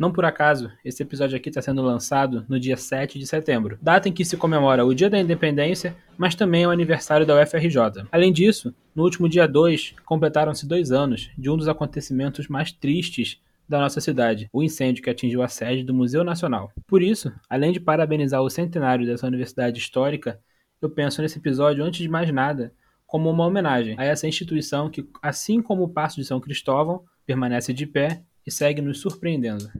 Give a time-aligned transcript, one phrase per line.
[0.00, 4.08] Não por acaso, esse episódio aqui está sendo lançado no dia 7 de setembro, data
[4.08, 8.06] em que se comemora o Dia da Independência, mas também o aniversário da UFRJ.
[8.10, 13.42] Além disso, no último dia 2, completaram-se dois anos de um dos acontecimentos mais tristes
[13.68, 16.72] da nossa cidade, o incêndio que atingiu a sede do Museu Nacional.
[16.86, 20.40] Por isso, além de parabenizar o centenário dessa universidade histórica,
[20.80, 22.72] eu penso nesse episódio, antes de mais nada,
[23.06, 27.74] como uma homenagem a essa instituição que, assim como o Passo de São Cristóvão, permanece
[27.74, 29.70] de pé e segue nos surpreendendo.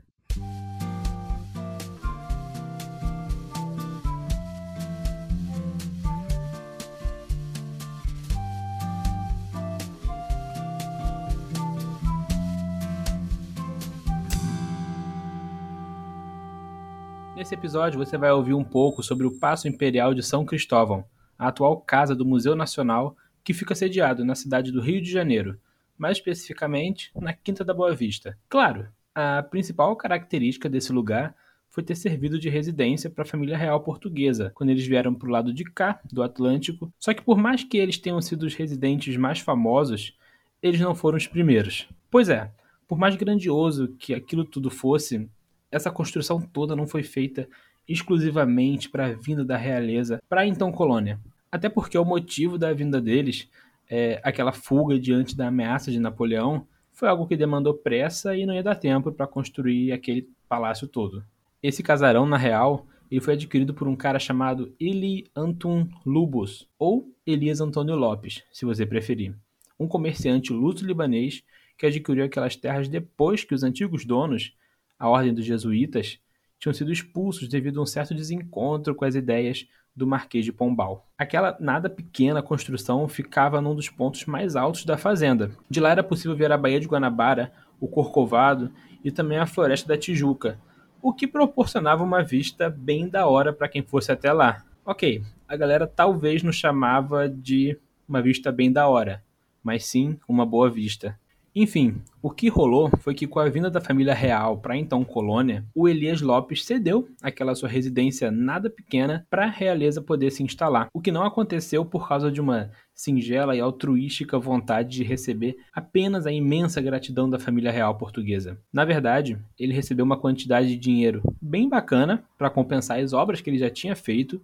[17.50, 21.04] Nesse episódio você vai ouvir um pouco sobre o Paço Imperial de São Cristóvão,
[21.36, 25.58] a atual casa do Museu Nacional, que fica sediado na cidade do Rio de Janeiro,
[25.98, 28.38] mais especificamente na Quinta da Boa Vista.
[28.48, 31.34] Claro, a principal característica desse lugar
[31.68, 35.32] foi ter servido de residência para a família real portuguesa, quando eles vieram para o
[35.32, 36.92] lado de cá, do Atlântico.
[37.00, 40.16] Só que por mais que eles tenham sido os residentes mais famosos,
[40.62, 41.88] eles não foram os primeiros.
[42.12, 42.52] Pois é,
[42.86, 45.28] por mais grandioso que aquilo tudo fosse,
[45.70, 47.48] essa construção toda não foi feita
[47.88, 51.18] exclusivamente para a vinda da realeza para então colônia.
[51.50, 53.48] Até porque o motivo da vinda deles,
[53.88, 58.54] é, aquela fuga diante da ameaça de Napoleão, foi algo que demandou pressa e não
[58.54, 61.24] ia dar tempo para construir aquele palácio todo.
[61.62, 67.12] Esse casarão, na real, ele foi adquirido por um cara chamado Eli Anton Lubos, ou
[67.26, 69.34] Elias Antônio Lopes, se você preferir.
[69.78, 71.42] Um comerciante luso-libanês
[71.76, 74.54] que adquiriu aquelas terras depois que os antigos donos
[75.00, 76.20] a Ordem dos Jesuítas,
[76.58, 81.08] tinham sido expulsos devido a um certo desencontro com as ideias do Marquês de Pombal.
[81.16, 85.50] Aquela nada pequena construção ficava num dos pontos mais altos da fazenda.
[85.68, 88.70] De lá era possível ver a Baía de Guanabara, o Corcovado
[89.02, 90.60] e também a Floresta da Tijuca,
[91.02, 94.62] o que proporcionava uma vista bem da hora para quem fosse até lá.
[94.84, 99.24] Ok, a galera talvez não chamava de uma vista bem da hora,
[99.62, 101.18] mas sim uma boa vista.
[101.54, 105.64] Enfim, o que rolou foi que com a vinda da família real para então colônia,
[105.74, 110.88] o Elias Lopes cedeu aquela sua residência nada pequena para a realeza poder se instalar,
[110.94, 116.24] o que não aconteceu por causa de uma singela e altruística vontade de receber apenas
[116.24, 118.56] a imensa gratidão da família real portuguesa.
[118.72, 123.50] Na verdade, ele recebeu uma quantidade de dinheiro bem bacana para compensar as obras que
[123.50, 124.40] ele já tinha feito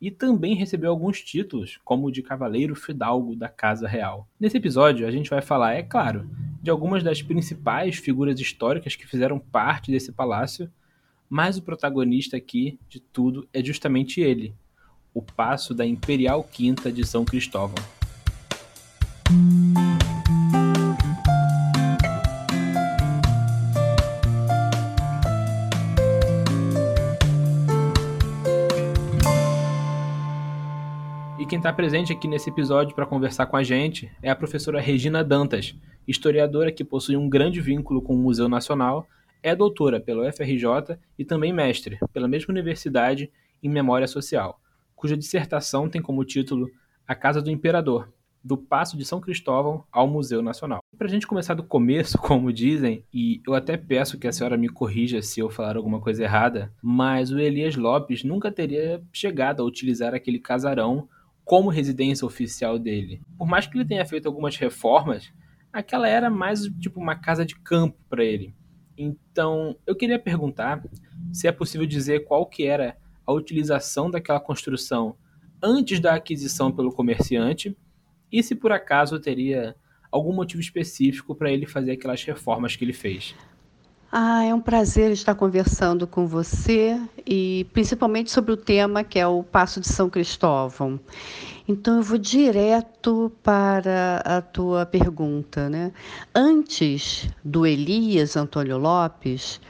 [0.00, 4.28] e também recebeu alguns títulos, como o de Cavaleiro Fidalgo da Casa Real.
[4.38, 6.28] Nesse episódio, a gente vai falar, é claro,
[6.66, 10.68] de algumas das principais figuras históricas que fizeram parte desse palácio,
[11.30, 14.52] mas o protagonista aqui de tudo é justamente ele,
[15.14, 17.95] o passo da Imperial Quinta de São Cristóvão.
[31.56, 35.24] Quem está presente aqui nesse episódio para conversar com a gente é a professora Regina
[35.24, 35.74] Dantas,
[36.06, 39.08] historiadora que possui um grande vínculo com o Museu Nacional,
[39.42, 43.30] é doutora pela UFRJ e também mestre pela mesma universidade
[43.62, 44.60] em Memória Social,
[44.94, 46.68] cuja dissertação tem como título
[47.08, 48.12] A Casa do Imperador,
[48.44, 50.80] do Paço de São Cristóvão ao Museu Nacional.
[50.98, 54.58] Para a gente começar do começo, como dizem, e eu até peço que a senhora
[54.58, 59.62] me corrija se eu falar alguma coisa errada, mas o Elias Lopes nunca teria chegado
[59.62, 61.08] a utilizar aquele casarão
[61.46, 63.22] como residência oficial dele.
[63.38, 65.32] Por mais que ele tenha feito algumas reformas,
[65.72, 68.52] aquela era mais tipo uma casa de campo para ele.
[68.98, 70.82] Então, eu queria perguntar
[71.32, 75.16] se é possível dizer qual que era a utilização daquela construção
[75.62, 77.76] antes da aquisição pelo comerciante
[78.30, 79.76] e se por acaso teria
[80.10, 83.36] algum motivo específico para ele fazer aquelas reformas que ele fez.
[84.18, 89.26] Ah, é um prazer estar conversando com você e principalmente sobre o tema que é
[89.26, 90.98] o Passo de São Cristóvão.
[91.68, 95.92] Então eu vou direto para a tua pergunta, né?
[96.34, 99.60] Antes do Elias Antônio Lopes,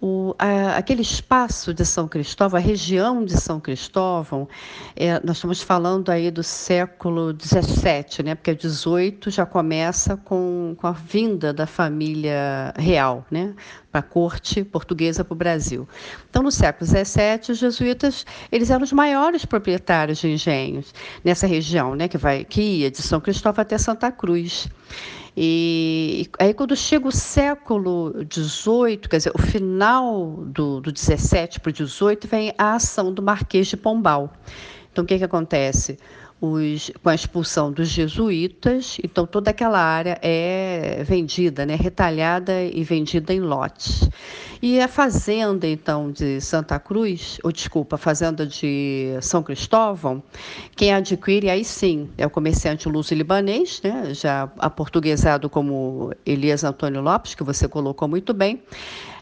[0.00, 4.48] o, a, aquele espaço de São Cristóvão, a região de São Cristóvão,
[4.96, 8.34] é, nós estamos falando aí do século XVII, né?
[8.34, 13.54] porque o XVIII já começa com, com a vinda da família real né?
[13.90, 15.88] Para a corte portuguesa para o Brasil.
[16.28, 20.94] Então, no século XVII, os jesuítas eles eram os maiores proprietários de engenhos
[21.24, 22.08] nessa região, né?
[22.08, 24.68] que, vai, que ia de São Cristóvão até Santa Cruz.
[25.36, 31.70] E aí, quando chega o século XVIII, quer dizer, o final do, do 17 para
[31.70, 34.32] o 18, vem a ação do Marquês de Pombal.
[34.92, 35.98] Então, o que, que acontece?
[36.40, 42.82] Os, com a expulsão dos jesuítas, então toda aquela área é vendida, né, retalhada e
[42.82, 44.08] vendida em lotes.
[44.62, 50.22] E a fazenda, então, de Santa Cruz, ou desculpa, a fazenda de São Cristóvão,
[50.76, 57.34] quem adquire, aí sim, é o comerciante luso-libanês, né, já aportuguesado como Elias Antônio Lopes,
[57.34, 58.62] que você colocou muito bem,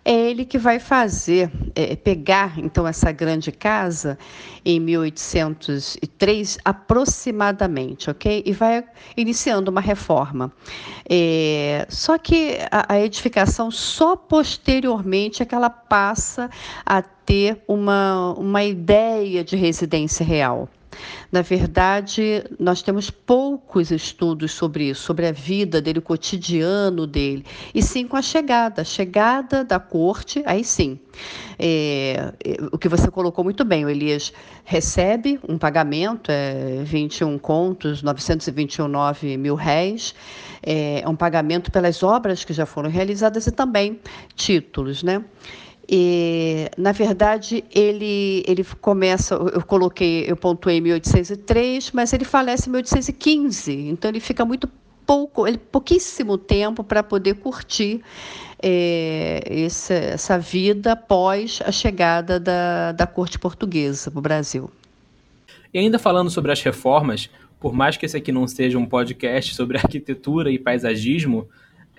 [0.04, 4.18] é ele que vai fazer, é, pegar então essa grande casa
[4.64, 8.42] em 1803 aproximadamente, ok?
[8.44, 8.84] E vai
[9.16, 10.52] iniciando uma reforma.
[11.08, 16.50] É, só que a, a edificação só posteriormente é que ela passa
[16.84, 20.68] a ter uma, uma ideia de residência real.
[21.30, 27.44] Na verdade, nós temos poucos estudos sobre isso, sobre a vida dele, o cotidiano dele,
[27.74, 30.98] e sim com a chegada, a chegada da corte, aí sim.
[31.58, 34.32] É, é o que você colocou muito bem, o Elias
[34.64, 40.14] recebe um pagamento, é 21 contos, 929 mil réis,
[40.62, 44.00] é, é um pagamento pelas obras que já foram realizadas e também
[44.34, 45.24] títulos, né?
[45.90, 52.72] E, na verdade, ele, ele começa, eu coloquei, eu pontuei 1803, mas ele falece em
[52.72, 54.68] 1815, então ele fica muito
[55.06, 58.02] pouco, ele, pouquíssimo tempo para poder curtir
[58.62, 64.70] é, essa, essa vida após a chegada da, da corte portuguesa para o Brasil.
[65.72, 69.54] E ainda falando sobre as reformas, por mais que esse aqui não seja um podcast
[69.54, 71.48] sobre arquitetura e paisagismo,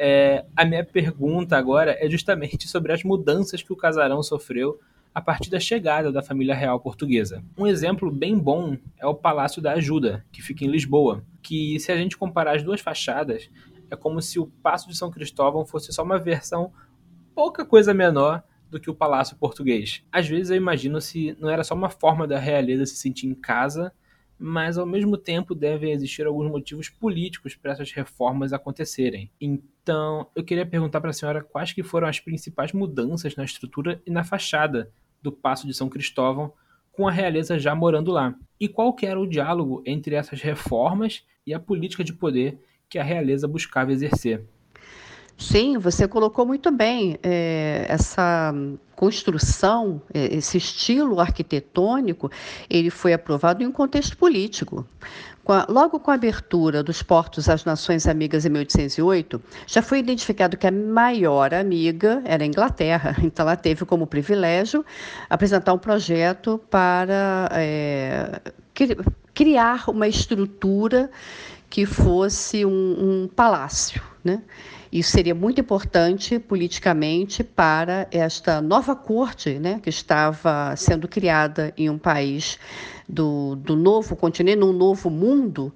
[0.01, 4.79] é, a minha pergunta agora é justamente sobre as mudanças que o casarão sofreu
[5.13, 7.43] a partir da chegada da família real portuguesa.
[7.57, 11.91] Um exemplo bem bom é o Palácio da Ajuda, que fica em Lisboa, que se
[11.91, 13.49] a gente comparar as duas fachadas,
[13.91, 16.71] é como se o Paço de São Cristóvão fosse só uma versão
[17.35, 20.01] pouca coisa menor do que o Palácio Português.
[20.09, 23.33] Às vezes eu imagino se não era só uma forma da realeza se sentir em
[23.33, 23.91] casa
[24.39, 29.29] mas ao mesmo tempo devem existir alguns motivos políticos para essas reformas acontecerem.
[29.39, 34.01] Então, eu queria perguntar para a senhora quais que foram as principais mudanças na estrutura
[34.05, 34.91] e na fachada
[35.21, 36.53] do Paço de São Cristóvão
[36.91, 38.33] com a realeza já morando lá.
[38.59, 42.59] E qual que era o diálogo entre essas reformas e a política de poder
[42.89, 44.45] que a realeza buscava exercer.
[45.39, 48.53] Sim, você colocou muito bem é, essa
[48.93, 52.29] construção, é, esse estilo arquitetônico,
[52.69, 54.85] ele foi aprovado em um contexto político.
[55.69, 60.67] logo com a abertura dos portos às Nações Amigas em 1808, já foi identificado que
[60.67, 64.85] a maior amiga era a Inglaterra, então ela teve como privilégio
[65.29, 68.41] apresentar um projeto para é,
[69.33, 71.09] criar uma estrutura
[71.69, 72.71] que fosse um,
[73.23, 74.43] um palácio, né?
[74.91, 81.89] Isso seria muito importante politicamente para esta nova corte, né, que estava sendo criada em
[81.89, 82.57] um país
[83.07, 85.71] do, do novo continente, num novo mundo.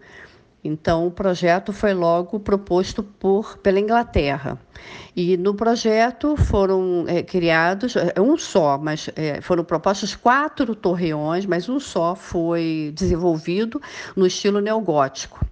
[0.64, 4.58] Então, o projeto foi logo proposto por, pela Inglaterra.
[5.16, 11.46] E no projeto foram é, criados, é, um só, mas é, foram propostos quatro torreões,
[11.46, 13.80] mas um só foi desenvolvido
[14.16, 15.46] no estilo neogótico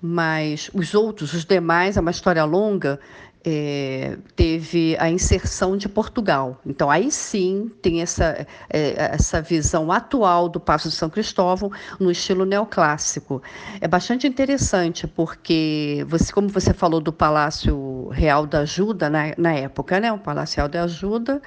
[0.00, 3.00] mas os outros, os demais, é uma história longa,
[3.44, 6.60] é, teve a inserção de Portugal.
[6.66, 12.10] Então, aí sim tem essa, é, essa visão atual do Paço de São Cristóvão no
[12.10, 13.42] estilo neoclássico.
[13.80, 19.52] É bastante interessante, porque, você, como você falou do Palácio Real da Ajuda na, na
[19.52, 20.12] época, né?
[20.12, 21.40] o Palácio Real da Ajuda,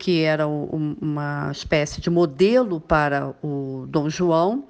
[0.00, 4.64] que era uma espécie de modelo para o Dom João.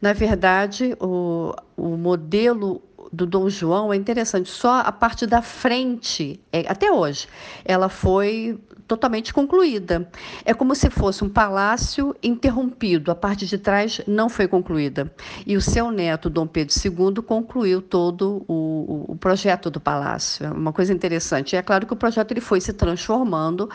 [0.00, 6.40] Na verdade, o, o modelo do Dom João é interessante, só a parte da frente,
[6.52, 7.28] é, até hoje,
[7.64, 10.10] ela foi totalmente concluída.
[10.44, 15.12] É como se fosse um palácio interrompido, a parte de trás não foi concluída.
[15.46, 20.46] E o seu neto, Dom Pedro II, concluiu todo o, o projeto do palácio.
[20.46, 21.54] É uma coisa interessante.
[21.54, 23.70] E é claro que o projeto ele foi se transformando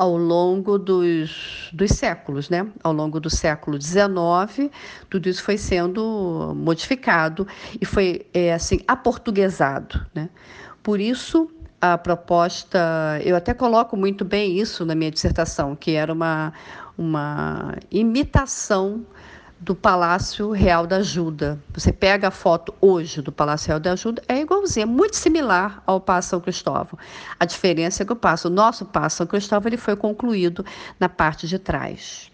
[0.00, 2.66] ao longo dos, dos séculos, né?
[2.82, 4.70] Ao longo do século XIX,
[5.10, 7.46] tudo isso foi sendo modificado
[7.78, 10.30] e foi é, assim aportuguesado, né?
[10.82, 16.10] Por isso a proposta, eu até coloco muito bem isso na minha dissertação, que era
[16.10, 16.54] uma,
[16.96, 19.04] uma imitação
[19.60, 21.62] do Palácio Real da Ajuda.
[21.74, 25.82] Você pega a foto hoje do Palácio Real da Ajuda, é igualzinho, é muito similar
[25.86, 26.98] ao Passo São Cristóvão.
[27.38, 30.64] A diferença é que o o nosso Passo São Cristóvão, ele foi concluído
[30.98, 32.29] na parte de trás.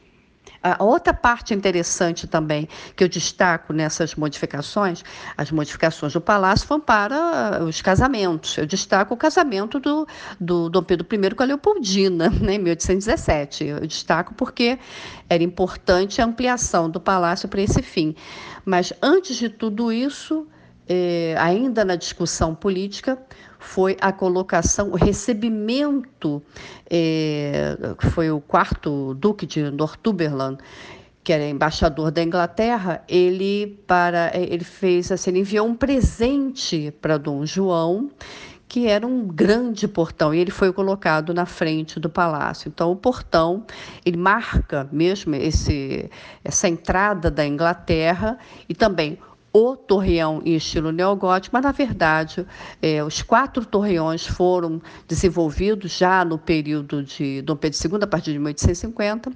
[0.62, 5.04] A outra parte interessante também que eu destaco nessas modificações,
[5.36, 8.56] as modificações do palácio foram para os casamentos.
[8.56, 10.06] Eu destaco o casamento do,
[10.40, 13.64] do Dom Pedro I com a Leopoldina, né, em 1817.
[13.64, 14.78] Eu destaco porque
[15.28, 18.14] era importante a ampliação do palácio para esse fim.
[18.64, 20.46] Mas antes de tudo isso,
[20.88, 23.18] eh, ainda na discussão política,
[23.66, 26.42] foi a colocação, o recebimento,
[26.88, 30.58] eh, que foi o quarto duque de Northumberland,
[31.22, 37.18] que era embaixador da Inglaterra, ele para ele fez assim, ele enviou um presente para
[37.18, 38.08] Dom João,
[38.68, 42.68] que era um grande portão e ele foi colocado na frente do palácio.
[42.68, 43.64] Então o portão
[44.04, 46.08] ele marca mesmo esse
[46.44, 49.18] essa entrada da Inglaterra e também
[49.56, 52.46] o torreão em estilo neogótico, mas na verdade
[52.82, 58.32] é, os quatro torreões foram desenvolvidos já no período de Dom Pedro II, a partir
[58.32, 59.32] de 1850,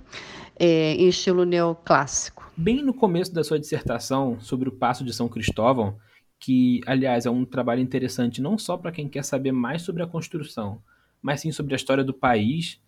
[0.58, 2.52] é, em estilo neoclássico.
[2.54, 5.96] Bem no começo da sua dissertação sobre o Passo de São Cristóvão,
[6.38, 10.06] que aliás é um trabalho interessante não só para quem quer saber mais sobre a
[10.06, 10.82] construção,
[11.22, 12.78] mas sim sobre a história do país,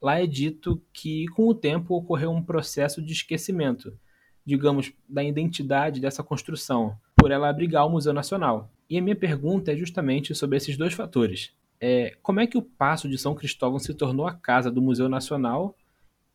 [0.00, 3.92] lá é dito que com o tempo ocorreu um processo de esquecimento
[4.46, 8.70] digamos, da identidade dessa construção, por ela abrigar o Museu Nacional.
[8.88, 11.50] E a minha pergunta é justamente sobre esses dois fatores.
[11.80, 15.08] É, como é que o Paço de São Cristóvão se tornou a casa do Museu
[15.08, 15.76] Nacional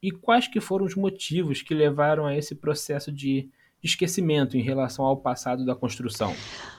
[0.03, 3.49] e quais que foram os motivos que levaram a esse processo de
[3.83, 6.35] esquecimento em relação ao passado da construção?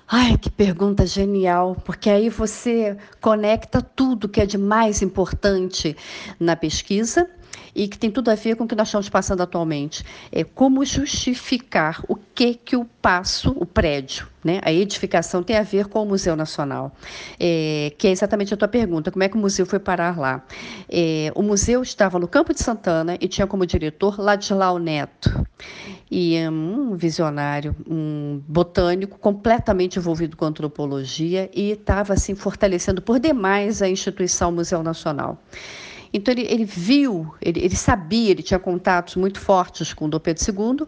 [0.06, 5.96] Ai, que pergunta genial, porque aí você conecta tudo que é de mais importante
[6.38, 7.28] na pesquisa
[7.74, 10.04] e que tem tudo a ver com o que nós estamos passando atualmente.
[10.30, 14.60] É como justificar o que que o passo, o prédio, né?
[14.62, 16.92] A edificação tem a ver com o Museu Nacional,
[17.38, 20.44] é, que é exatamente a tua pergunta, como é que o museu foi parar lá?
[20.88, 25.46] É, o museu estava no Campo de Santana e tinha como diretor Ladislau Neto,
[26.10, 33.80] e um visionário, um botânico completamente envolvido com antropologia e estava assim fortalecendo por demais
[33.80, 35.42] a instituição Museu Nacional.
[36.12, 40.44] Então ele, ele viu, ele, ele, sabia, ele tinha contatos muito fortes com Dom Pedro
[40.46, 40.86] II,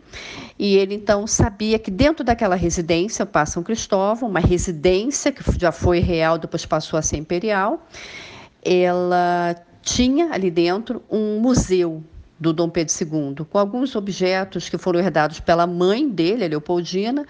[0.58, 5.72] e ele então sabia que dentro daquela residência, o São Cristóvão, uma residência que já
[5.72, 7.86] foi real, depois passou a ser imperial,
[8.62, 12.02] ela tinha ali dentro um museu
[12.38, 17.24] do Dom Pedro II, com alguns objetos que foram herdados pela mãe dele, a Leopoldina,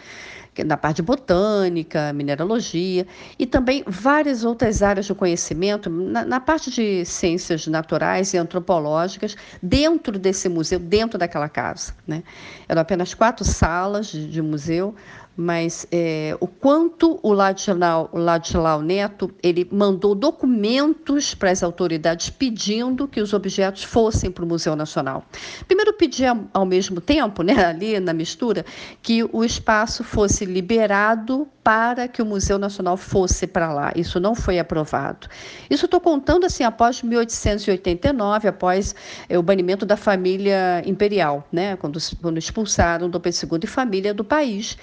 [0.63, 3.07] na parte de botânica, mineralogia
[3.39, 9.35] e também várias outras áreas do conhecimento, na, na, parte de ciências naturais e antropológicas,
[9.63, 11.95] dentro desse museu, dentro daquela casa.
[12.07, 12.23] Né?
[12.69, 14.95] Eram apenas quatro salas de, de museu,
[15.37, 23.21] mas é, o quanto o Ladislau, Neto ele mandou documentos para as autoridades pedindo que
[23.21, 25.25] os objetos fossem para o Museu Nacional.
[25.67, 28.64] Primeiro pedia ao mesmo tempo, né, ali na mistura,
[29.03, 33.90] que o espaço fosse liberado para que o Museu Nacional fosse para lá.
[33.97, 35.26] Isso não foi aprovado.
[35.71, 38.94] Isso estou contando assim após 1889, após
[39.26, 44.12] é, o banimento da família imperial, né, quando, quando expulsaram Dom Pedro II e família
[44.12, 44.76] do país.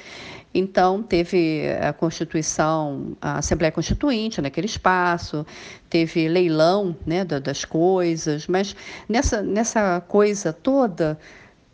[0.53, 5.45] Então, teve a Constituição, a Assembleia Constituinte naquele espaço,
[5.89, 8.75] teve leilão né, das coisas, mas
[9.07, 11.17] nessa, nessa coisa toda,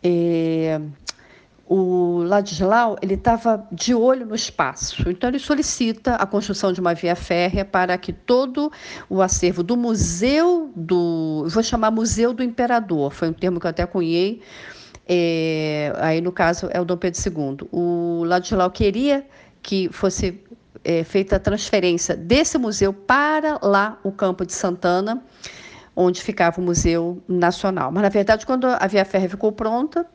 [0.00, 0.80] é,
[1.68, 6.94] o Ladislau ele estava de olho no espaço, então ele solicita a construção de uma
[6.94, 8.72] via férrea para que todo
[9.08, 13.70] o acervo do museu do, vou chamar Museu do Imperador, foi um termo que eu
[13.70, 14.40] até cunhei,
[15.10, 17.68] é, aí, no caso, é o Dom Pedro II.
[17.72, 19.26] O Ladislau queria
[19.62, 20.38] que fosse
[20.84, 25.22] é, feita a transferência desse museu para lá, o Campo de Santana,
[25.96, 27.90] onde ficava o Museu Nacional.
[27.90, 30.06] Mas, na verdade, quando a Via Férrea ficou pronta,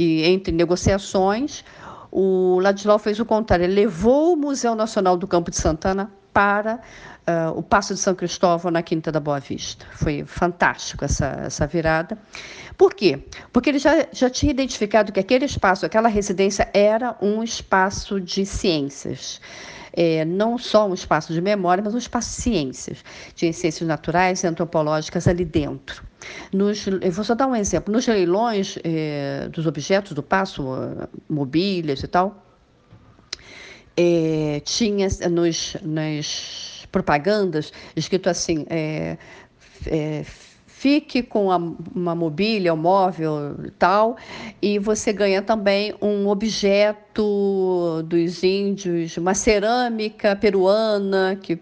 [0.00, 1.62] e entre negociações,
[2.10, 6.76] o Ladislau fez o contrário, ele levou o Museu Nacional do Campo de Santana para
[6.76, 9.84] uh, o Passo de São Cristóvão na Quinta da Boa Vista.
[9.92, 12.16] Foi fantástico essa, essa virada.
[12.78, 13.22] Por quê?
[13.52, 18.46] Porque ele já, já tinha identificado que aquele espaço, aquela residência, era um espaço de
[18.46, 19.38] ciências.
[19.92, 23.04] É, não só um espaço de memória, mas um espaço de ciências,
[23.34, 26.04] de ciências naturais e antropológicas ali dentro.
[26.52, 27.92] Nos, eu vou só dar um exemplo.
[27.92, 30.64] Nos leilões é, dos objetos do passo,
[31.28, 32.46] mobílias e tal,
[33.96, 39.16] é, tinha nos, nas propagandas escrito assim: é,
[39.86, 40.24] é,
[40.80, 41.58] fique com a,
[41.94, 44.16] uma mobília, um móvel tal,
[44.62, 51.38] e você ganha também um objeto dos índios, uma cerâmica peruana.
[51.38, 51.58] Que...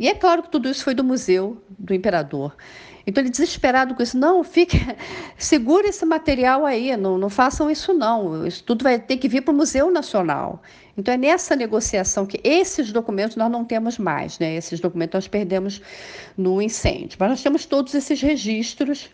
[0.00, 2.56] E é claro que tudo isso foi do Museu do Imperador.
[3.06, 4.78] Então ele desesperado com isso, não, fique,
[5.38, 9.42] segura esse material aí, não, não façam isso não, isso tudo vai ter que vir
[9.42, 10.60] para o Museu Nacional.
[10.98, 14.56] Então é nessa negociação que esses documentos nós não temos mais, né?
[14.56, 15.80] Esses documentos nós perdemos
[16.36, 19.10] no incêndio, mas nós temos todos esses registros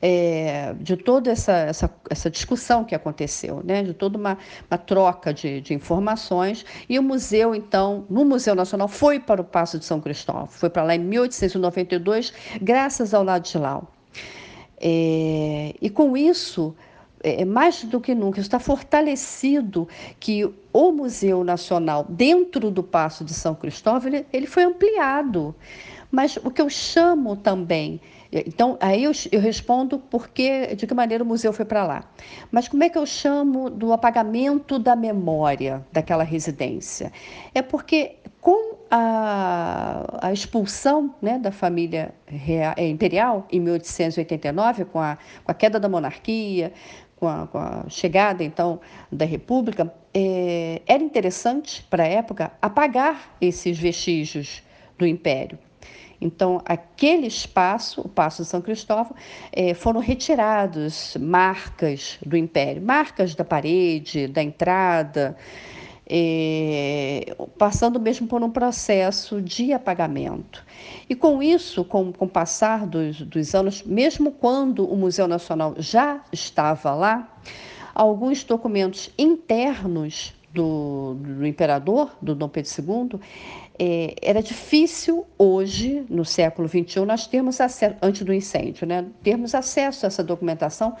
[0.00, 3.82] é, de toda essa, essa, essa, discussão que aconteceu, né?
[3.82, 4.38] de toda uma,
[4.70, 6.64] uma troca de, de, informações.
[6.88, 10.70] E o museu, então, no Museu Nacional, foi para o Passo de São Cristóvão, foi
[10.70, 13.90] para lá em 1892, graças ao Ladislau.
[14.78, 16.74] É, e com isso,
[17.22, 19.88] é, mais do que nunca, está fortalecido
[20.20, 25.54] que o Museu Nacional, dentro do Passo de São Cristóvão, ele, ele foi ampliado.
[26.10, 28.00] Mas o que eu chamo também
[28.32, 32.04] então, aí eu, eu respondo porque, de que maneira o museu foi para lá.
[32.50, 37.12] Mas como é que eu chamo do apagamento da memória daquela residência?
[37.54, 45.00] É porque com a, a expulsão né, da família real, é, imperial em 1889, com
[45.00, 46.72] a, com a queda da monarquia,
[47.16, 48.80] com a, com a, chegada então
[49.10, 54.62] da República, é, era interessante para a época apagar esses vestígios
[54.98, 55.58] do Império.
[56.20, 59.14] Então, aquele espaço, o Passo de São Cristóvão,
[59.52, 65.36] é, foram retirados marcas do Império, marcas da parede, da entrada,
[66.08, 70.64] é, passando mesmo por um processo de apagamento.
[71.08, 75.74] E com isso, com, com o passar dos, dos anos, mesmo quando o Museu Nacional
[75.78, 77.36] já estava lá,
[77.94, 83.20] alguns documentos internos do, do imperador, do Dom Pedro II,
[83.78, 89.54] é, era difícil hoje, no século XXI, nós termos acesso, antes do incêndio, né, termos
[89.54, 90.96] acesso a essa documentação,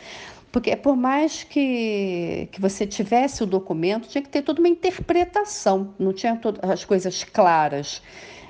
[0.52, 5.94] porque por mais que, que você tivesse o documento, tinha que ter toda uma interpretação,
[5.98, 8.02] não tinha todas as coisas claras.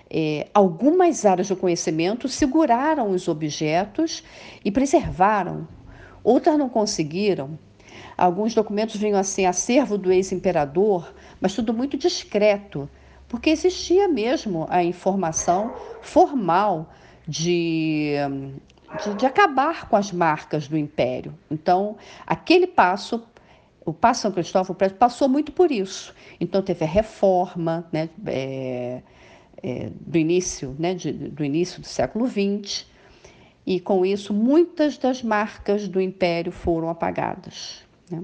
[0.08, 4.22] É, algumas áreas do conhecimento seguraram os objetos
[4.64, 5.66] e preservaram,
[6.22, 7.58] outras não conseguiram.
[8.16, 12.88] Alguns documentos vinham assim, acervo do ex-imperador, mas tudo muito discreto
[13.28, 16.92] porque existia mesmo a informação formal
[17.26, 18.14] de,
[19.02, 21.34] de, de, acabar com as marcas do império.
[21.50, 23.22] Então, aquele passo,
[23.84, 26.14] o Passo São Cristóvão passou muito por isso.
[26.40, 29.02] Então, teve a reforma né, é,
[29.62, 32.86] é, do, início, né, de, do início do século XX,
[33.66, 37.82] e com isso muitas das marcas do império foram apagadas.
[38.08, 38.22] Né?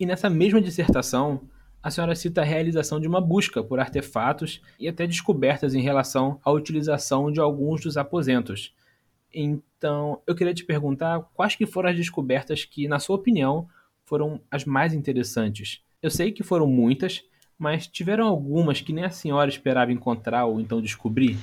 [0.00, 1.42] E nessa mesma dissertação,
[1.86, 6.40] a senhora cita a realização de uma busca por artefatos e até descobertas em relação
[6.44, 8.74] à utilização de alguns dos aposentos.
[9.32, 13.68] Então, eu queria te perguntar quais que foram as descobertas que, na sua opinião,
[14.04, 15.80] foram as mais interessantes.
[16.02, 17.22] Eu sei que foram muitas,
[17.56, 21.38] mas tiveram algumas que nem a senhora esperava encontrar ou então descobrir?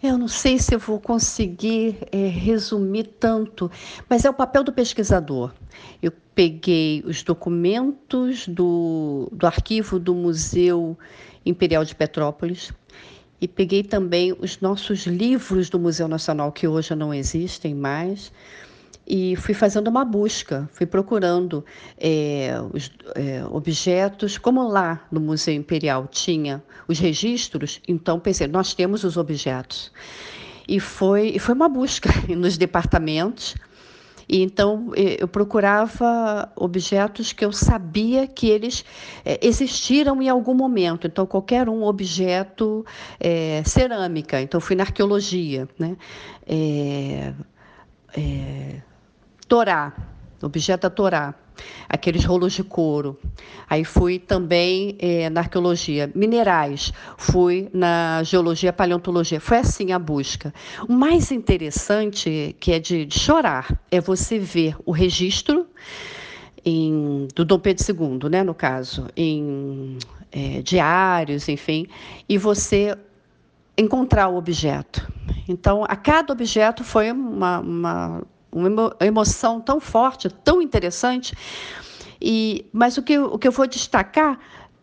[0.00, 3.68] Eu não sei se eu vou conseguir é, resumir tanto,
[4.08, 5.52] mas é o papel do pesquisador.
[6.00, 10.96] Eu peguei os documentos do, do arquivo do Museu
[11.44, 12.72] Imperial de Petrópolis
[13.40, 18.32] e peguei também os nossos livros do Museu Nacional, que hoje não existem mais
[19.08, 21.64] e fui fazendo uma busca, fui procurando
[21.96, 28.74] é, os é, objetos, como lá no Museu Imperial tinha os registros, então pensei, nós
[28.74, 29.90] temos os objetos.
[30.68, 33.54] E foi, foi uma busca nos departamentos,
[34.28, 38.84] e então eu procurava objetos que eu sabia que eles
[39.40, 41.06] existiram em algum momento.
[41.06, 42.84] Então qualquer um objeto
[43.18, 44.38] é, cerâmica.
[44.38, 45.96] Então fui na arqueologia, né?
[46.46, 47.32] É,
[48.14, 48.82] é
[49.48, 49.94] Torá,
[50.42, 51.34] objeto da Torá,
[51.88, 53.18] aqueles rolos de couro.
[53.68, 59.40] Aí fui também é, na arqueologia, minerais, fui na geologia, paleontologia.
[59.40, 60.52] Foi assim a busca.
[60.88, 65.66] O mais interessante, que é de, de chorar, é você ver o registro
[66.64, 69.98] em, do Dom Pedro II, né, no caso, em
[70.30, 71.86] é, diários, enfim,
[72.28, 72.96] e você
[73.76, 75.10] encontrar o objeto.
[75.48, 81.34] Então, a cada objeto foi uma, uma uma emoção tão forte, tão interessante.
[82.20, 84.38] E, mas o que, o que eu vou destacar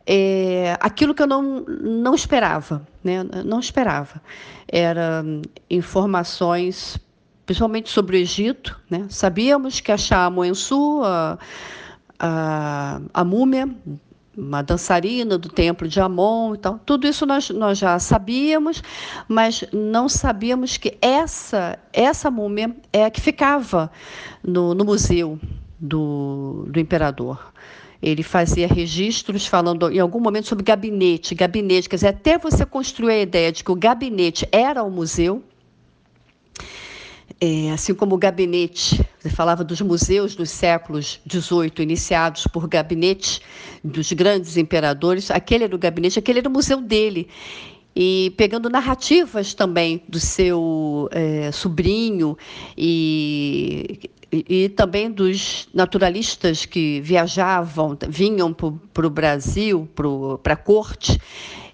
[0.06, 3.23] é aquilo que eu não, não esperava, né?
[3.43, 4.21] não esperava.
[4.67, 5.23] Era
[5.69, 6.97] informações,
[7.45, 8.80] principalmente sobre o Egito.
[8.89, 9.08] Né?
[9.10, 11.38] Sabíamos que a Shah Moensu, a,
[12.19, 13.67] a, a múmia
[14.37, 16.79] uma dançarina do templo de Amon e tal.
[16.85, 18.83] Tudo isso nós, nós já sabíamos,
[19.27, 23.91] mas não sabíamos que essa, essa múmia é a que ficava
[24.43, 25.39] no, no museu
[25.79, 27.53] do, do imperador.
[28.01, 33.13] Ele fazia registros falando em algum momento sobre gabinete, gabinete, quer dizer, até você construir
[33.13, 35.41] a ideia de que o gabinete era o museu,
[37.39, 43.41] é, assim como o gabinete, você falava dos museus dos séculos XVIII, iniciados por gabinetes
[43.83, 47.27] dos grandes imperadores, aquele era o gabinete, aquele era o museu dele.
[47.95, 52.37] E pegando narrativas também do seu é, sobrinho
[52.77, 59.87] e, e, e, também dos naturalistas que viajavam, vinham para o Brasil,
[60.43, 61.17] para a corte,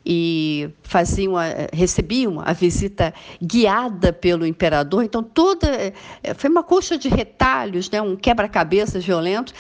[0.06, 5.04] e faziam a, recebiam a visita guiada pelo imperador.
[5.04, 9.54] Então toda eh, foi uma coxa de retalhos, né, um quebra-cabeças violento.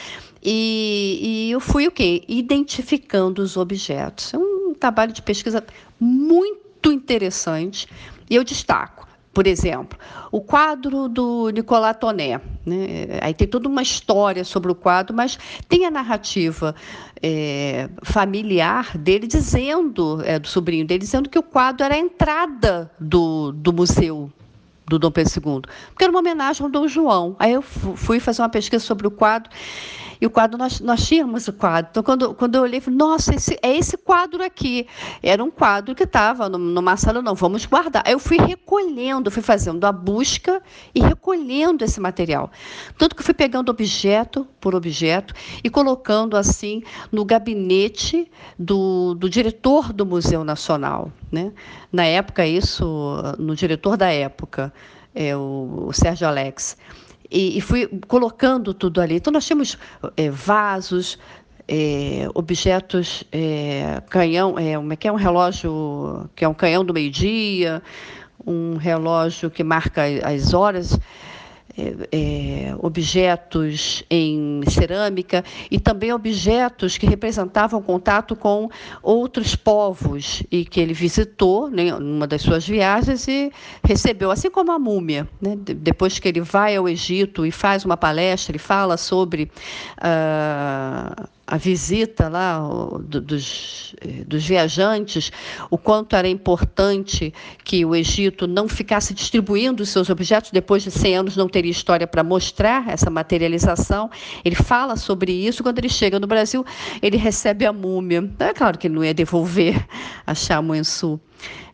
[0.43, 2.23] E, e, eu fui o quê?
[2.27, 4.33] Identificando os objetos.
[4.33, 5.63] É um trabalho de pesquisa
[5.99, 7.87] muito interessante.
[8.27, 9.97] E eu destaco por exemplo,
[10.31, 12.41] o quadro do Nicolas Toné.
[12.65, 13.19] Né?
[13.21, 15.39] Aí tem toda uma história sobre o quadro, mas
[15.69, 16.75] tem a narrativa
[17.21, 22.91] é, familiar dele dizendo, é, do sobrinho dele, dizendo que o quadro era a entrada
[22.99, 24.29] do, do museu
[24.85, 27.35] do Dom Pedro II, porque era uma homenagem ao Dom João.
[27.39, 29.49] Aí eu fui fazer uma pesquisa sobre o quadro
[30.21, 31.89] e o quadro, nós, nós tínhamos o quadro.
[31.89, 34.85] Então, quando, quando eu olhei, falei, nossa, esse, é esse quadro aqui.
[35.23, 38.03] Era um quadro que estava numa sala, não, vamos guardar.
[38.05, 40.61] Aí eu fui recolhendo, fui fazendo a busca
[40.93, 42.51] e recolhendo esse material.
[42.99, 49.91] Tanto que fui pegando objeto por objeto e colocando assim no gabinete do, do diretor
[49.91, 51.11] do Museu Nacional.
[51.31, 51.51] Né?
[51.91, 54.71] Na época, isso, no diretor da época,
[55.15, 56.77] é, o, o Sérgio Alex
[57.31, 59.15] e, e fui colocando tudo ali.
[59.15, 59.77] Então, nós tínhamos
[60.17, 61.17] é, vasos,
[61.67, 66.83] é, objetos, é, canhão, é, como é que é um relógio que é um canhão
[66.83, 67.81] do meio-dia,
[68.45, 70.99] um relógio que marca as horas
[71.77, 78.69] é, é, objetos em cerâmica e também objetos que representavam contato com
[79.01, 83.51] outros povos e que ele visitou né, numa das suas viagens e
[83.83, 85.27] recebeu, assim como a múmia.
[85.41, 89.49] Né, depois que ele vai ao Egito e faz uma palestra, ele fala sobre.
[89.97, 92.65] Uh, a visita lá
[93.01, 95.33] dos, eh, dos viajantes,
[95.69, 97.33] o quanto era importante
[97.65, 101.69] que o Egito não ficasse distribuindo os seus objetos, depois de 100 anos não teria
[101.69, 104.09] história para mostrar essa materialização.
[104.45, 106.65] Ele fala sobre isso, quando ele chega no Brasil,
[107.01, 108.31] ele recebe a múmia.
[108.39, 109.85] É claro que ele não ia devolver
[110.25, 111.19] a Chamonsu.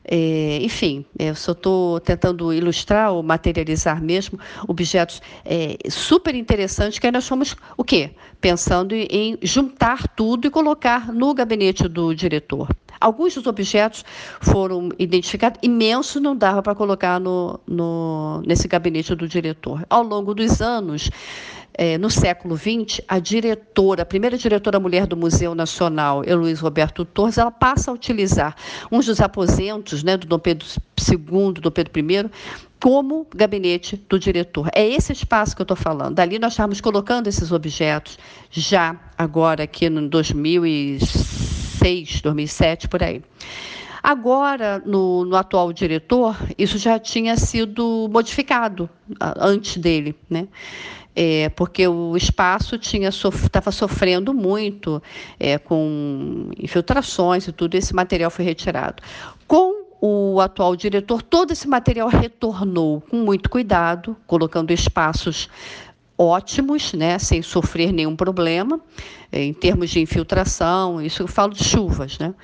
[0.10, 7.12] É, enfim, eu só estou tentando ilustrar ou materializar mesmo objetos é, super interessantes que
[7.12, 8.12] nós fomos o quê?
[8.39, 12.70] Pensando em juntar tudo e colocar no gabinete do diretor.
[13.00, 14.04] Alguns dos objetos
[14.41, 19.86] foram identificados, imensos não dava para colocar no, no, nesse gabinete do diretor.
[19.89, 21.12] Ao longo dos anos,
[21.77, 27.05] é, no século XX, a diretora, a primeira diretora mulher do Museu Nacional, Heloísa Roberto
[27.05, 28.55] Torres, ela passa a utilizar
[28.91, 30.65] uns dos aposentos né, do Dom Pedro
[31.07, 32.31] II, do Pedro I,
[32.81, 34.69] como gabinete do diretor.
[34.73, 36.15] É esse espaço que eu estou falando.
[36.15, 38.17] Dali nós estávamos colocando esses objetos
[38.49, 43.21] já agora aqui no 2006, 2007, por aí.
[44.01, 50.47] Agora, no, no, atual diretor, isso já tinha sido modificado antes dele, né?
[51.19, 55.01] É, porque o espaço estava sofrendo muito
[55.39, 59.01] é, com infiltrações e tudo, esse material foi retirado.
[59.47, 65.49] Com o atual diretor, todo esse material retornou com muito cuidado, colocando espaços
[66.15, 68.80] ótimos, né, sem sofrer nenhum problema,
[69.32, 72.36] é, em termos de infiltração, isso eu falo de chuvas, né?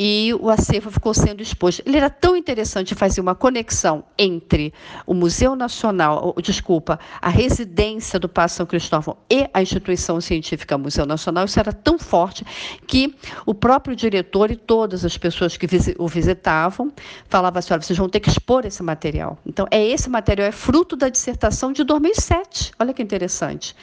[0.00, 1.82] E o acervo ficou sendo exposto.
[1.84, 4.72] Ele era tão interessante fazer uma conexão entre
[5.04, 11.04] o Museu Nacional, desculpa, a residência do Paço São Cristóvão e a instituição científica Museu
[11.04, 12.44] Nacional, isso era tão forte
[12.86, 13.12] que
[13.44, 15.66] o próprio diretor e todas as pessoas que
[15.98, 16.92] o visitavam
[17.28, 19.36] falavam assim, olha, vocês vão ter que expor esse material.
[19.44, 22.70] Então, é esse material é fruto da dissertação de 2007.
[22.78, 23.74] Olha que interessante.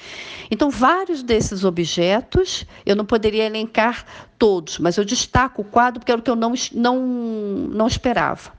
[0.50, 4.06] Então, vários desses objetos, eu não poderia elencar
[4.46, 8.52] todos, mas eu destaco o quadro porque era o que eu não, não, não esperava.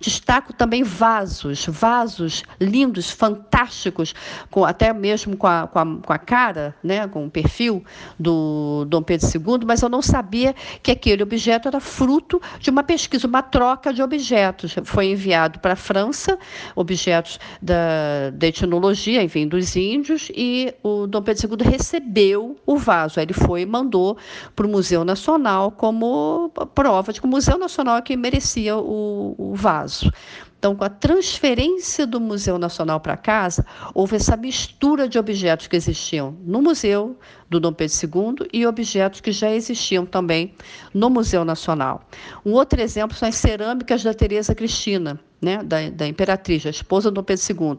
[0.00, 4.14] Destaco também vasos, vasos lindos, fantásticos,
[4.50, 7.84] com, até mesmo com a, com a, com a cara, né, com o perfil
[8.18, 12.82] do Dom Pedro II, mas eu não sabia que aquele objeto era fruto de uma
[12.82, 14.74] pesquisa, uma troca de objetos.
[14.84, 16.38] Foi enviado para a França,
[16.74, 23.20] objetos da, da etnologia, enfim, dos índios, e o Dom Pedro II recebeu o vaso.
[23.20, 24.16] Aí ele foi e mandou
[24.56, 29.34] para o Museu Nacional como prova de que o Museu Nacional é que merecia o,
[29.40, 30.12] o vaso.
[30.58, 35.74] Então, com a transferência do Museu Nacional para casa, houve essa mistura de objetos que
[35.74, 40.54] existiam no Museu do Dom Pedro II e objetos que já existiam também
[40.92, 42.06] no Museu Nacional.
[42.44, 47.10] Um outro exemplo são as cerâmicas da Teresa Cristina, né, da, da imperatriz, a esposa
[47.10, 47.76] do Dom Pedro II.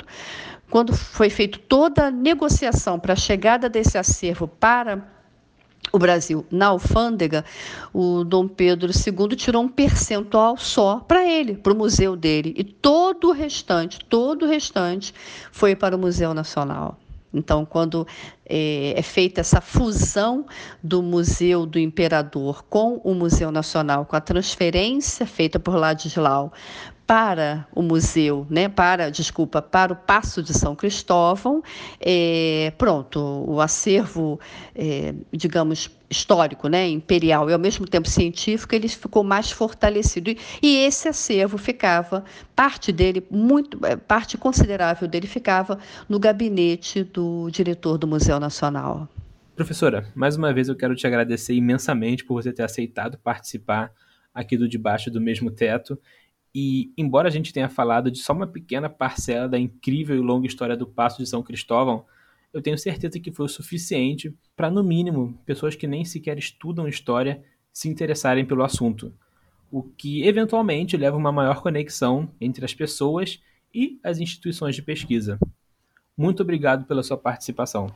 [0.68, 5.08] Quando foi feita toda a negociação para a chegada desse acervo para
[5.92, 7.44] o Brasil na alfândega,
[7.94, 12.64] o Dom Pedro II tirou um percentual só para ele, para o museu dele, e
[12.64, 15.14] todo o restante, todo o restante
[15.52, 16.98] foi para o Museu Nacional.
[17.34, 18.06] Então, quando
[18.46, 20.46] é, é, feita essa fusão
[20.84, 26.52] do Museu do Imperador com o Museu Nacional, com a transferência feita por Ladislau
[27.12, 31.62] para o museu, né, para, desculpa, para o Passo de São Cristóvão,
[32.00, 34.40] é, pronto, o acervo,
[34.74, 40.34] é, digamos, histórico, né, imperial e ao mesmo tempo científico, ele ficou mais fortalecido.
[40.64, 42.24] E, esse acervo ficava,
[42.56, 49.10] parte dele, muito, é, parte considerável dele ficava no gabinete do diretor do Museu Nacional.
[49.54, 53.92] Professora, mais uma vez eu quero te agradecer imensamente por você ter aceitado participar
[54.34, 56.00] aqui do Debaixo do Mesmo Teto
[56.54, 60.48] e, embora a gente tenha falado de só uma pequena parcela da incrível e longa
[60.48, 62.06] história do Passo de São Cristóvão,
[62.54, 66.88] eu tenho certeza que foi o suficiente para, no mínimo, pessoas que nem sequer estudam
[66.88, 69.14] história se interessarem pelo assunto,
[69.72, 73.42] o que eventualmente leva a uma maior conexão entre as pessoas
[73.74, 75.40] e as instituições de pesquisa.
[76.18, 77.88] Muito obrigado pela sua participação.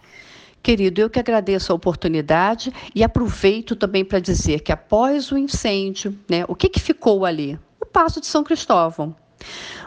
[0.63, 6.17] Querido, eu que agradeço a oportunidade e aproveito também para dizer que após o incêndio,
[6.27, 7.59] né, o que, que ficou ali?
[7.95, 9.15] Passo de São Cristóvão.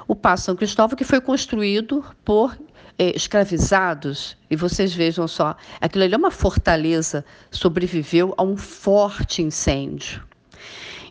[0.07, 2.59] O Passo São Cristóvão que foi construído por
[2.99, 9.43] é, escravizados, e vocês vejam só, aquilo ali é uma fortaleza, sobreviveu a um forte
[9.43, 10.27] incêndio.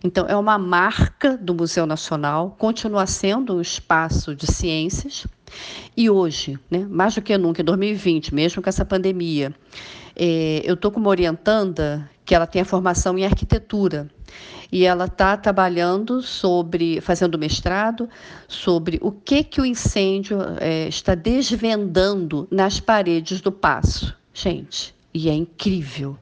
[0.04, 5.28] Então, é uma marca do Museu Nacional, continua sendo um espaço de ciências,
[5.96, 9.54] e hoje, né, mais do que nunca, em 2020, mesmo com essa pandemia,
[10.16, 14.10] é, eu estou com uma orientanda que ela tem a formação em arquitetura
[14.70, 18.10] e ela está trabalhando sobre, fazendo mestrado,
[18.50, 24.14] sobre o que, que o incêndio é, está desvendando nas paredes do passo.
[24.34, 26.18] Gente, e é incrível.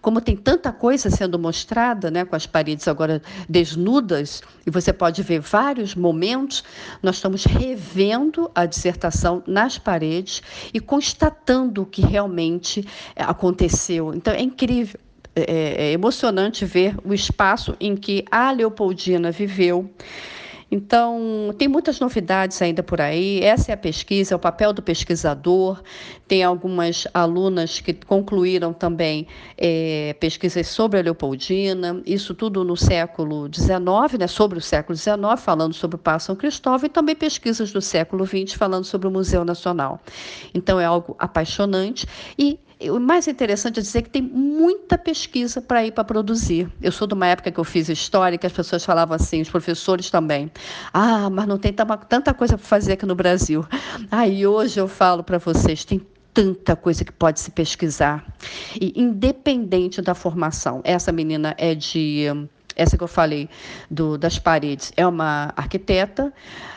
[0.00, 5.20] Como tem tanta coisa sendo mostrada, né, com as paredes agora desnudas, e você pode
[5.24, 6.62] ver vários momentos,
[7.02, 12.86] nós estamos revendo a dissertação nas paredes e constatando o que realmente
[13.16, 14.14] aconteceu.
[14.14, 15.00] Então é incrível.
[15.34, 19.88] É, é, é emocionante ver o espaço em que a Leopoldina viveu.
[20.70, 23.40] Então, tem muitas novidades ainda por aí.
[23.42, 25.82] Essa é a pesquisa, é o papel do pesquisador.
[26.28, 29.26] Tem algumas alunas que concluíram também
[29.58, 35.18] é, pesquisas sobre a Leopoldina, isso tudo no século XIX, né, sobre o século XIX,
[35.38, 39.10] falando sobre o Passo São Cristóvão, e também pesquisas do século XX, falando sobre o
[39.10, 40.00] Museu Nacional.
[40.54, 42.06] Então, é algo apaixonante
[42.38, 46.66] e o mais interessante é dizer que tem muita pesquisa para ir para produzir.
[46.80, 49.50] Eu sou de uma época que eu fiz história que as pessoas falavam assim, os
[49.50, 50.50] professores também.
[50.92, 53.66] Ah, mas não tem tanta coisa para fazer aqui no Brasil.
[54.10, 56.00] Aí hoje eu falo para vocês, tem
[56.32, 58.24] tanta coisa que pode se pesquisar.
[58.80, 62.26] E independente da formação, essa menina é de
[62.76, 63.48] essa que eu falei
[63.90, 66.32] do, das paredes é uma arquiteta,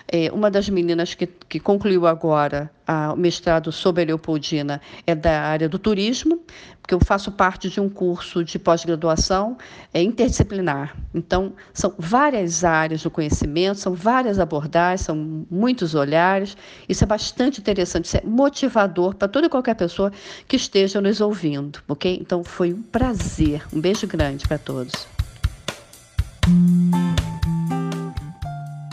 [0.07, 5.15] é, uma das meninas que, que concluiu agora a, o mestrado sobre a Leopoldina é
[5.15, 6.41] da área do turismo,
[6.81, 9.57] porque eu faço parte de um curso de pós-graduação
[9.93, 10.95] é, interdisciplinar.
[11.15, 16.57] Então, são várias áreas do conhecimento, são várias abordagens, são muitos olhares.
[16.87, 20.11] Isso é bastante interessante, isso é motivador para toda e qualquer pessoa
[20.47, 22.17] que esteja nos ouvindo, ok?
[22.21, 23.63] Então, foi um prazer.
[23.71, 25.07] Um beijo grande para todos.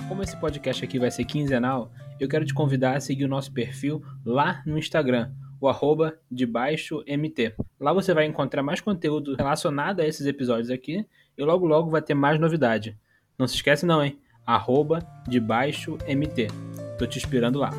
[0.09, 3.53] Como esse podcast aqui vai ser quinzenal, eu quero te convidar a seguir o nosso
[3.53, 6.19] perfil lá no Instagram, o arroba
[7.07, 7.55] MT.
[7.79, 11.05] Lá você vai encontrar mais conteúdo relacionado a esses episódios aqui
[11.37, 12.97] e logo logo vai ter mais novidade.
[13.39, 14.19] Não se esquece não, hein?
[14.47, 15.01] Arroba
[16.07, 16.49] MT.
[16.99, 17.71] Tô te esperando lá.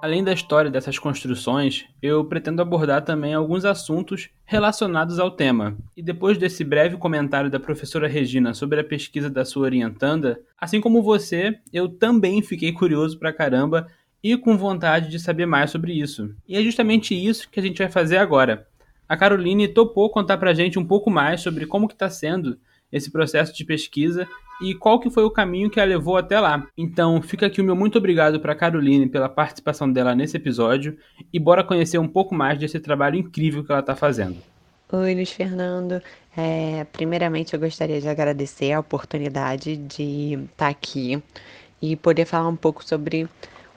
[0.00, 5.76] Além da história dessas construções, eu pretendo abordar também alguns assuntos relacionados ao tema.
[5.96, 10.80] E depois desse breve comentário da professora Regina sobre a pesquisa da sua orientanda, assim
[10.80, 13.88] como você, eu também fiquei curioso pra caramba
[14.22, 16.32] e com vontade de saber mais sobre isso.
[16.46, 18.68] E é justamente isso que a gente vai fazer agora.
[19.08, 22.56] A Caroline topou contar pra gente um pouco mais sobre como que está sendo
[22.92, 24.28] esse processo de pesquisa
[24.60, 26.66] e qual que foi o caminho que a levou até lá.
[26.76, 30.96] Então, fica aqui o meu muito obrigado para Caroline pela participação dela nesse episódio
[31.32, 34.36] e bora conhecer um pouco mais desse trabalho incrível que ela está fazendo.
[34.90, 36.00] Oi, Luiz Fernando.
[36.36, 41.22] É, primeiramente, eu gostaria de agradecer a oportunidade de estar aqui
[41.80, 43.28] e poder falar um pouco sobre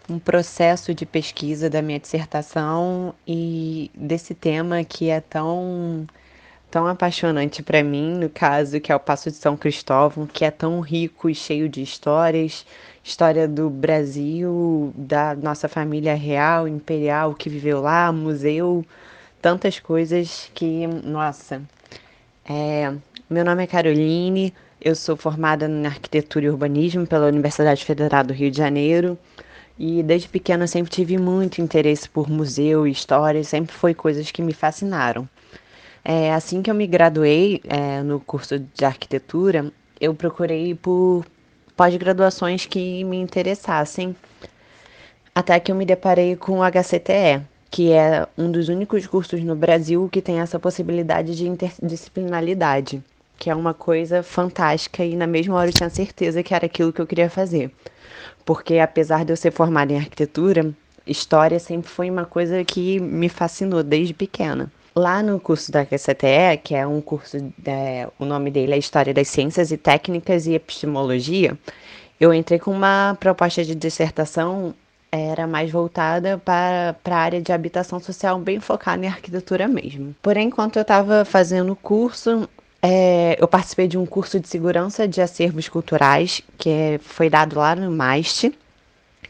[0.10, 6.08] um processo de pesquisa da minha dissertação e desse tema que é tão
[6.72, 10.50] tão apaixonante para mim, no caso, que é o Passo de São Cristóvão, que é
[10.50, 12.66] tão rico e cheio de histórias,
[13.04, 18.86] história do Brasil, da nossa família real, imperial que viveu lá, museu,
[19.42, 21.62] tantas coisas que, nossa.
[22.48, 22.94] É,
[23.30, 28.34] meu nome é Caroline, eu sou formada em arquitetura e urbanismo pela Universidade Federal do
[28.34, 29.18] Rio de Janeiro.
[29.78, 34.42] E desde pequena sempre tive muito interesse por museu e história, sempre foi coisas que
[34.42, 35.28] me fascinaram.
[36.04, 41.26] É, assim que eu me graduei é, no curso de arquitetura, eu procurei por
[41.78, 44.16] pós-graduações que me interessassem,
[45.34, 49.56] até que eu me deparei com o HCTE, que é um dos únicos cursos no
[49.56, 53.02] Brasil que tem essa possibilidade de interdisciplinaridade,
[53.38, 56.92] que é uma coisa fantástica e na mesma hora eu tinha certeza que era aquilo
[56.92, 57.72] que eu queria fazer.
[58.44, 60.74] Porque apesar de eu ser formada em arquitetura,
[61.06, 64.72] história sempre foi uma coisa que me fascinou desde pequena.
[64.96, 69.14] Lá no curso da QCTE, que é um curso, é, o nome dele é História
[69.14, 71.58] das Ciências e Técnicas e Epistemologia,
[72.20, 74.76] eu entrei com uma proposta de dissertação,
[75.12, 80.14] era mais voltada para, para a área de habitação social, bem focada em arquitetura mesmo.
[80.22, 82.48] Porém, enquanto eu estava fazendo o curso,
[82.82, 87.76] é, eu participei de um curso de segurança de acervos culturais, que foi dado lá
[87.76, 88.52] no MAST,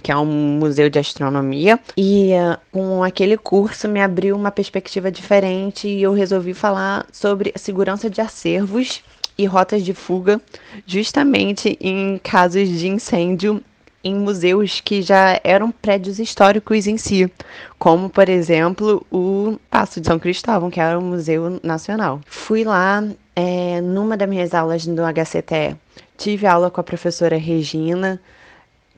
[0.01, 1.79] que é um museu de astronomia.
[1.95, 7.51] E uh, com aquele curso me abriu uma perspectiva diferente e eu resolvi falar sobre
[7.55, 9.03] a segurança de acervos
[9.37, 10.41] e rotas de fuga,
[10.85, 13.61] justamente em casos de incêndio
[14.03, 17.31] em museus que já eram prédios históricos em si,
[17.77, 22.19] como por exemplo o Paço de São Cristóvão, que era um museu nacional.
[22.25, 23.03] Fui lá
[23.35, 25.75] é, numa das minhas aulas do HCTE,
[26.17, 28.19] tive aula com a professora Regina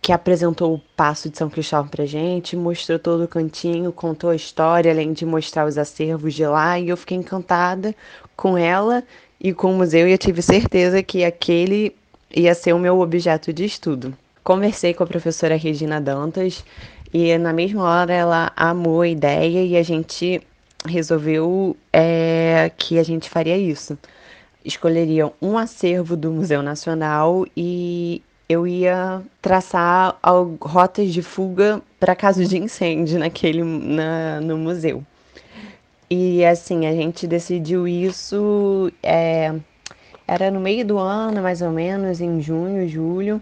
[0.03, 4.35] que apresentou o Passo de São Cristóvão pra gente, mostrou todo o cantinho, contou a
[4.35, 7.95] história, além de mostrar os acervos de lá, e eu fiquei encantada
[8.35, 9.01] com ela
[9.39, 11.95] e com o museu, e eu tive certeza que aquele
[12.35, 14.13] ia ser o meu objeto de estudo.
[14.43, 16.65] Conversei com a professora Regina Dantas,
[17.13, 20.41] e na mesma hora ela amou a ideia e a gente
[20.85, 23.97] resolveu é, que a gente faria isso.
[24.65, 28.21] Escolheriam um acervo do Museu Nacional e
[28.53, 30.17] eu ia traçar
[30.61, 35.03] rotas de fuga para casos de incêndio naquele na, no museu.
[36.09, 39.53] E assim, a gente decidiu isso, é,
[40.27, 43.41] era no meio do ano, mais ou menos, em junho, julho,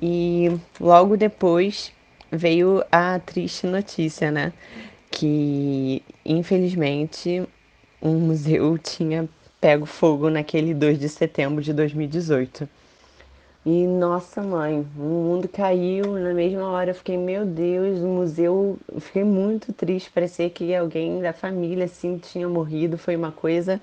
[0.00, 1.92] e logo depois
[2.30, 4.52] veio a triste notícia, né?
[5.10, 7.46] Que infelizmente
[8.00, 9.28] um museu tinha
[9.60, 12.68] pego fogo naquele 2 de setembro de 2018.
[13.66, 16.90] E nossa mãe, o mundo caiu na mesma hora.
[16.90, 18.78] Eu fiquei, meu Deus, o museu.
[18.92, 20.10] Eu fiquei muito triste.
[20.10, 22.96] Parecia que alguém da família assim tinha morrido.
[22.96, 23.80] Foi uma coisa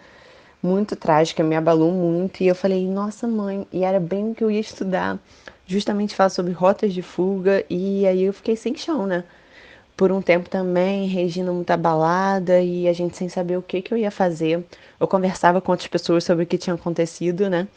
[0.62, 2.42] muito trágica, me abalou muito.
[2.42, 5.20] E eu falei, nossa mãe, e era bem o que eu ia estudar,
[5.68, 7.64] justamente falar sobre rotas de fuga.
[7.70, 9.24] E aí eu fiquei sem chão, né?
[9.96, 13.94] Por um tempo também, Regina muito abalada e a gente sem saber o que, que
[13.94, 14.66] eu ia fazer.
[15.00, 17.68] Eu conversava com outras pessoas sobre o que tinha acontecido, né?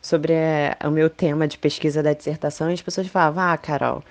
[0.00, 4.02] Sobre é, o meu tema de pesquisa da dissertação e as pessoas falavam: Ah, Carol,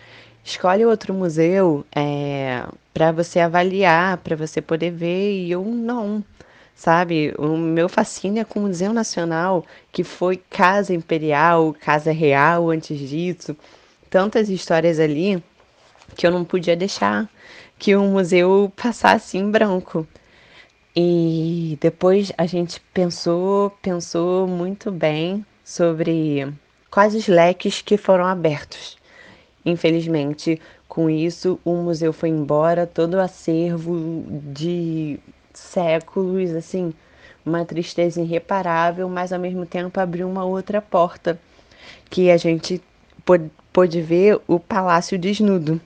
[0.43, 5.45] escolhe outro museu é, para você avaliar, para você poder ver.
[5.45, 6.23] E eu não,
[6.75, 7.34] sabe?
[7.38, 12.97] O meu fascínio é com o Museu Nacional, que foi Casa Imperial, Casa Real antes
[12.99, 13.56] disso.
[14.10, 15.43] Tantas histórias ali
[16.15, 17.30] que eu não podia deixar
[17.78, 20.06] que o museu passasse em branco.
[20.95, 26.51] E depois a gente pensou, pensou muito bem sobre
[26.89, 28.97] quais os leques que foram abertos.
[29.63, 35.19] Infelizmente, com isso, o museu foi embora, todo o acervo de
[35.53, 36.91] séculos, assim,
[37.45, 41.39] uma tristeza irreparável, mas ao mesmo tempo abriu uma outra porta,
[42.10, 42.82] que a gente
[43.71, 45.79] pôde ver o palácio desnudo,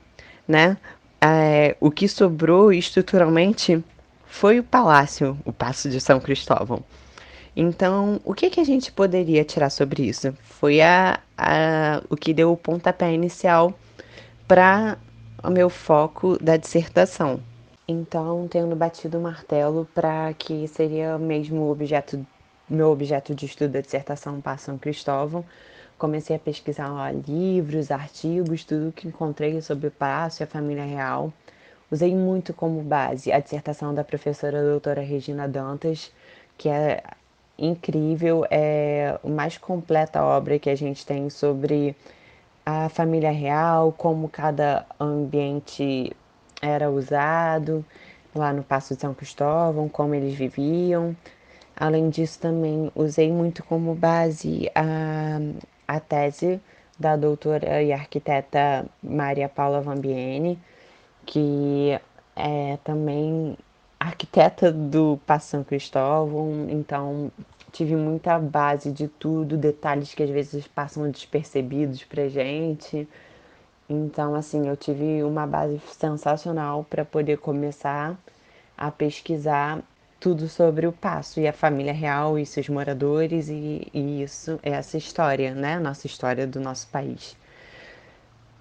[0.48, 0.78] né?
[1.20, 3.84] É, o que sobrou estruturalmente
[4.26, 6.82] foi o palácio, o Paço de São Cristóvão.
[7.56, 10.34] Então, o que, que a gente poderia tirar sobre isso?
[10.42, 13.74] Foi a, a, o que deu o pontapé inicial
[14.48, 14.98] para
[15.44, 17.40] o meu foco da dissertação.
[17.88, 22.26] Então, tendo batido o martelo para que seria mesmo o objeto,
[22.68, 25.46] meu objeto de estudo da dissertação para São Cristóvão,
[25.98, 30.86] comecei a pesquisar lá, livros, artigos, tudo que encontrei sobre o palácio e a família
[30.86, 31.32] real.
[31.92, 36.12] Usei muito como base a dissertação da professora doutora Regina Dantas,
[36.58, 37.04] que é
[37.58, 41.96] incrível, é a mais completa obra que a gente tem sobre
[42.66, 46.16] a família real, como cada ambiente
[46.62, 47.86] era usado
[48.34, 51.16] lá no Passo de São Cristóvão, como eles viviam.
[51.76, 55.40] Além disso, também usei muito como base a,
[55.88, 56.62] a tese
[57.00, 60.60] da doutora e arquiteta Maria Paula Vambiene,
[61.26, 62.00] que
[62.36, 63.58] é também
[64.08, 67.32] arquiteta do Passo São Cristóvão, então
[67.72, 73.08] tive muita base de tudo, detalhes que às vezes passam despercebidos pra gente.
[73.90, 78.18] Então, assim, eu tive uma base sensacional para poder começar
[78.78, 79.80] a pesquisar
[80.20, 84.98] tudo sobre o Passo e a família real e seus moradores e, e isso, essa
[84.98, 85.80] história, né?
[85.80, 87.36] Nossa história do nosso país.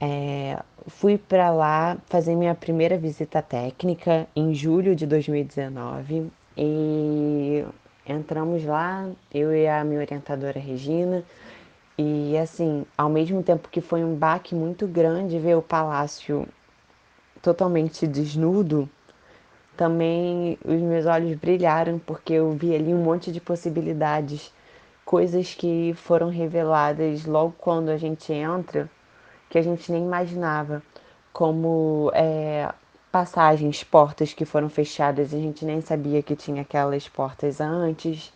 [0.01, 7.64] É, fui para lá fazer minha primeira visita técnica em julho de 2019 e
[8.07, 11.24] entramos lá, eu e a minha orientadora Regina,
[11.97, 16.49] e assim, ao mesmo tempo que foi um baque muito grande ver o palácio
[17.41, 18.89] totalmente desnudo,
[19.76, 24.53] também os meus olhos brilharam porque eu vi ali um monte de possibilidades,
[25.05, 28.91] coisas que foram reveladas logo quando a gente entra,
[29.53, 30.82] que a gente nem imaginava,
[31.30, 32.72] como é,
[33.12, 38.32] passagens, portas que foram fechadas a gente nem sabia que tinha aquelas portas antes,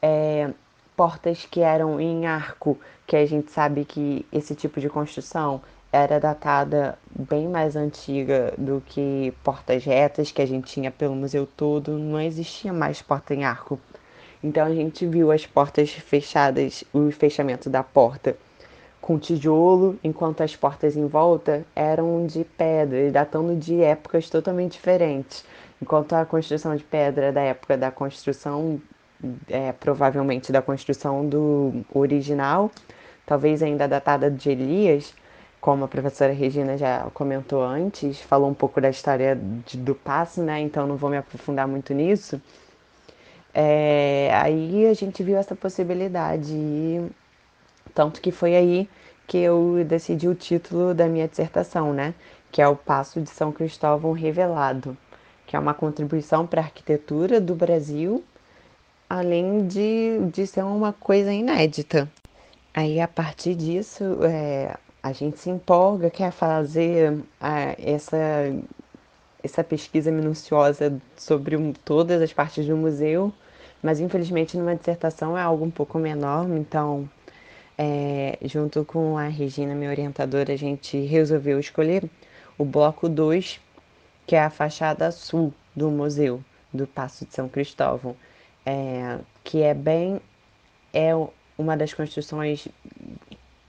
[0.00, 0.50] é,
[0.96, 5.60] portas que eram em arco, que a gente sabe que esse tipo de construção
[5.90, 11.44] era datada bem mais antiga do que portas retas que a gente tinha pelo museu
[11.44, 13.80] todo, não existia mais porta em arco.
[14.40, 18.36] Então a gente viu as portas fechadas, o fechamento da porta
[19.02, 25.44] com tijolo, enquanto as portas em volta eram de pedra, datando de épocas totalmente diferentes.
[25.82, 28.80] Enquanto a construção de pedra da época da construção,
[29.48, 32.70] é, provavelmente da construção do original,
[33.26, 35.12] talvez ainda datada de Elias,
[35.60, 39.36] como a professora Regina já comentou antes, falou um pouco da história
[39.66, 40.60] de, do passo, né?
[40.60, 42.40] Então não vou me aprofundar muito nisso.
[43.52, 47.10] É, aí a gente viu essa possibilidade e
[47.94, 48.88] tanto que foi aí
[49.26, 52.14] que eu decidi o título da minha dissertação, né?
[52.50, 54.96] Que é o Passo de São Cristóvão Revelado,
[55.46, 58.22] que é uma contribuição para a arquitetura do Brasil,
[59.08, 62.10] além de, de ser uma coisa inédita.
[62.74, 68.16] Aí, a partir disso, é, a gente se empolga, quer fazer é, essa,
[69.42, 73.32] essa pesquisa minuciosa sobre um, todas as partes do museu,
[73.82, 77.08] mas infelizmente numa dissertação é algo um pouco menor, então
[77.84, 82.08] é, junto com a Regina, minha orientadora, a gente resolveu escolher
[82.56, 83.60] o bloco 2,
[84.24, 86.40] que é a fachada sul do museu
[86.72, 88.14] do Passo de São Cristóvão,
[88.64, 90.20] é, que é bem
[90.94, 91.10] é
[91.58, 92.68] uma das construções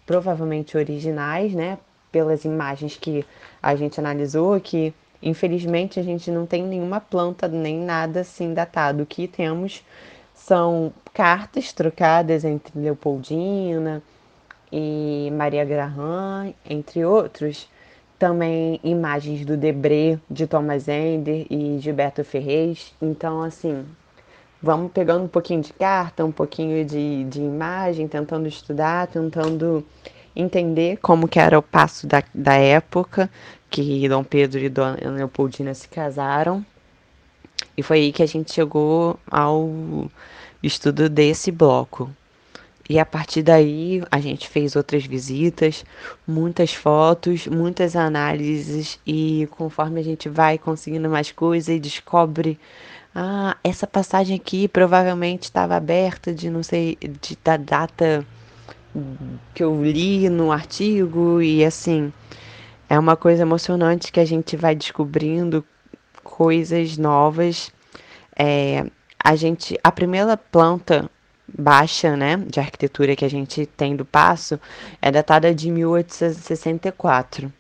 [0.05, 1.80] provavelmente originais, né?
[2.11, 3.26] Pelas imagens que
[3.64, 4.93] a gente analisou, que
[5.24, 9.01] infelizmente a gente não tem nenhuma planta nem nada assim datado.
[9.01, 9.84] O que temos
[10.36, 14.01] são cartas trocadas entre Leopoldina
[14.72, 17.70] e Maria Graham, entre outros.
[18.18, 22.93] Também imagens do Debré, de Thomas Ender e Gilberto Ferrez.
[23.01, 23.86] Então, assim,
[24.61, 29.86] vamos pegando um pouquinho de carta, um pouquinho de, de imagem, tentando estudar, tentando
[30.36, 33.30] entender como que era o passo da, da época
[33.70, 36.66] que Dom Pedro e Dona Leopoldina se casaram.
[37.76, 39.70] E foi aí que a gente chegou ao
[40.64, 42.09] estudo desse bloco.
[42.89, 45.86] E a partir daí a gente fez outras visitas,
[46.28, 52.59] muitas fotos, muitas análises e conforme a gente vai conseguindo mais coisas e descobre
[53.16, 58.26] ah, essa passagem aqui provavelmente estava aberta de não sei de, da data
[59.55, 62.11] que eu li no artigo e assim
[62.89, 65.66] é uma coisa emocionante que a gente vai descobrindo
[66.24, 67.72] coisas novas.
[68.36, 68.86] É,
[69.24, 71.10] a gente, a primeira planta
[71.48, 74.60] baixa, né, de arquitetura que a gente tem do Passo
[75.02, 77.52] é datada de 1864.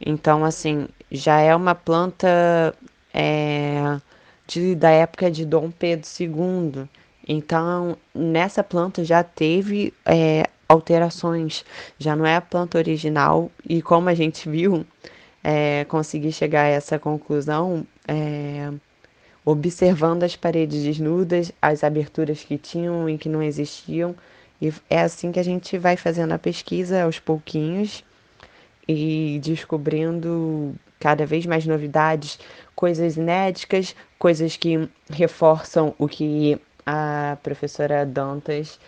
[0.00, 2.74] Então, assim, já é uma planta
[3.12, 3.98] é,
[4.46, 6.88] de, da época de Dom Pedro II.
[7.28, 11.64] Então, nessa planta já teve é, alterações,
[11.98, 13.50] já não é a planta original.
[13.68, 14.86] E como a gente viu,
[15.44, 18.72] é, consegui chegar a essa conclusão é,
[19.44, 24.14] observando as paredes desnudas, as aberturas que tinham e que não existiam.
[24.60, 28.04] E é assim que a gente vai fazendo a pesquisa aos pouquinhos
[28.86, 32.38] e descobrindo cada vez mais novidades,
[32.74, 38.78] coisas inéditas, coisas que reforçam o que a professora Dantas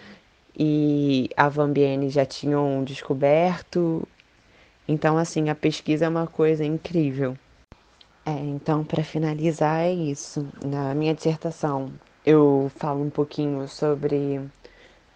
[0.58, 4.06] e a Vambiene já tinham descoberto.
[4.86, 7.36] Então, assim, a pesquisa é uma coisa incrível.
[8.24, 10.46] É, então, para finalizar, é isso.
[10.64, 11.92] Na minha dissertação,
[12.24, 14.40] eu falo um pouquinho sobre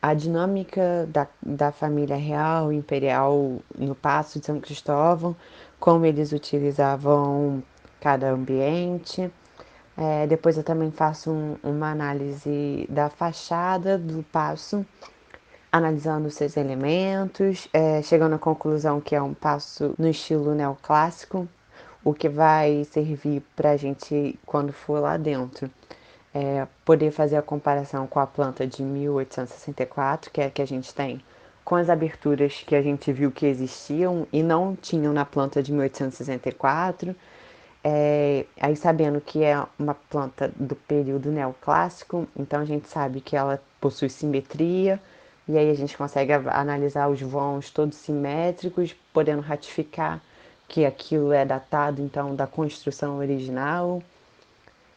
[0.02, 5.36] a dinâmica da, da família real imperial no Paço de São Cristóvão,
[5.78, 7.62] como eles utilizavam
[8.00, 9.30] cada ambiente.
[9.96, 14.84] É, depois eu também faço um, uma análise da fachada do passo,
[15.72, 21.48] analisando seus elementos, é, chegando à conclusão que é um passo no estilo neoclássico,
[22.06, 25.70] o que vai servir para a gente quando for lá dentro.
[26.32, 30.66] É, poder fazer a comparação com a planta de 1864, que é a que a
[30.66, 31.20] gente tem,
[31.64, 35.72] com as aberturas que a gente viu que existiam e não tinham na planta de
[35.72, 37.16] 1864
[37.88, 43.36] é, aí sabendo que é uma planta do período neoclássico, então a gente sabe que
[43.36, 45.00] ela possui simetria,
[45.46, 50.20] e aí a gente consegue analisar os vãos todos simétricos, podendo ratificar
[50.68, 54.02] que aquilo é datado então da construção original.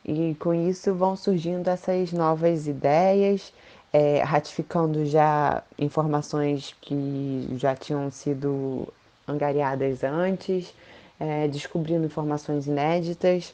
[0.05, 3.53] E com isso vão surgindo essas novas ideias,
[3.93, 8.88] é, ratificando já informações que já tinham sido
[9.28, 10.74] angariadas antes
[11.20, 13.53] é, descobrindo informações inéditas,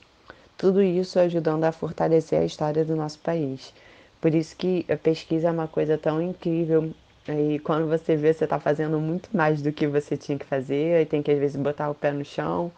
[0.58, 3.74] tudo isso ajudando a fortalecer a história do nosso país.
[4.22, 6.94] Por isso que a pesquisa é uma coisa tão incrível
[7.28, 10.98] e quando você vê, você está fazendo muito mais do que você tinha que fazer,
[10.98, 12.72] aí tem que às vezes botar o pé no chão,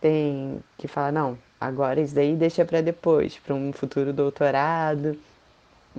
[0.00, 5.16] tem que falar, não, agora isso daí deixa para depois, para um futuro doutorado,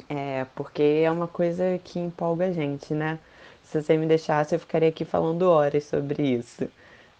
[0.09, 3.19] é, porque é uma coisa que empolga a gente, né?
[3.63, 6.69] Se você me deixasse, eu ficaria aqui falando horas sobre isso.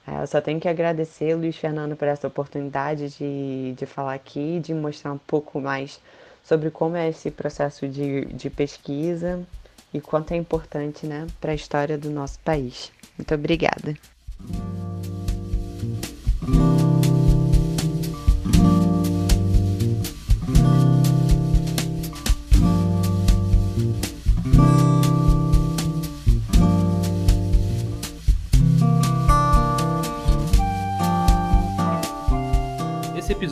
[0.08, 4.60] É, eu só tenho que agradecer, Luiz Fernando, por essa oportunidade de, de falar aqui,
[4.60, 6.00] de mostrar um pouco mais
[6.44, 9.46] sobre como é esse processo de, de pesquisa
[9.94, 12.92] e quanto é importante né, para a história do nosso país.
[13.18, 13.96] Muito obrigada.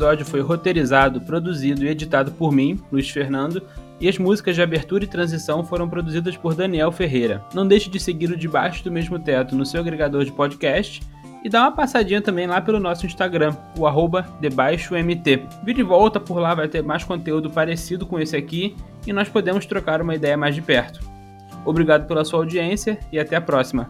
[0.05, 3.61] episódio foi roteirizado, produzido e editado por mim, Luiz Fernando,
[3.99, 7.43] e as músicas de abertura e transição foram produzidas por Daniel Ferreira.
[7.53, 11.01] Não deixe de seguir o Debaixo do Mesmo Teto no seu agregador de podcast
[11.43, 15.43] e dá uma passadinha também lá pelo nosso Instagram, o arroba debaixomt.
[15.63, 18.75] Vire e volta, por lá vai ter mais conteúdo parecido com esse aqui
[19.05, 20.99] e nós podemos trocar uma ideia mais de perto.
[21.63, 23.87] Obrigado pela sua audiência e até a próxima.